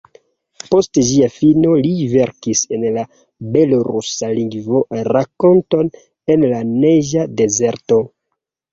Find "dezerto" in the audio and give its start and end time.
7.47-8.05